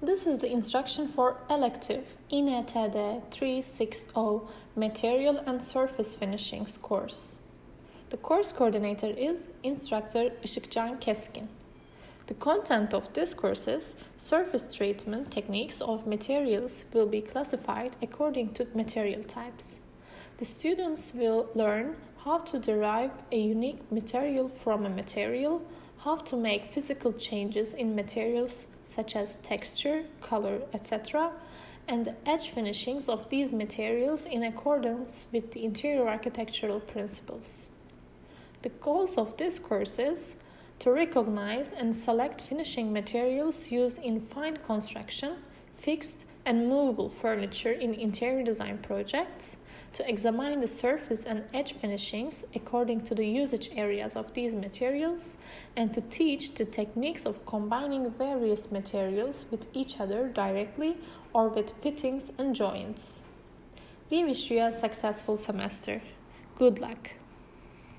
[0.00, 7.34] This is the instruction for elective INTD 360 Material and Surface Finishings course.
[8.10, 11.48] The course coordinator is instructor Işıkcan Keskin.
[12.28, 18.68] The content of this course's surface treatment techniques of materials will be classified according to
[18.74, 19.80] material types.
[20.36, 25.60] The students will learn how to derive a unique material from a material,
[26.08, 31.30] how to make physical changes in materials such as texture, color, etc.,
[31.86, 37.68] and the edge finishings of these materials in accordance with the interior architectural principles.
[38.62, 40.36] The goals of this course is
[40.78, 45.36] to recognize and select finishing materials used in fine construction,
[45.74, 49.58] fixed and movable furniture in interior design projects,
[49.92, 55.36] to examine the surface and edge finishings according to the usage areas of these materials,
[55.76, 60.96] and to teach the techniques of combining various materials with each other directly
[61.34, 63.22] or with fittings and joints.
[64.08, 66.00] We wish you a successful semester.
[66.56, 67.10] Good luck!